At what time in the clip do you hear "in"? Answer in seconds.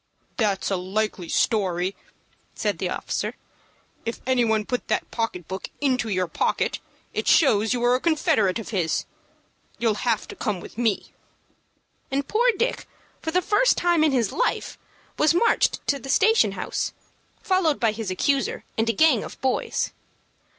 14.03-14.11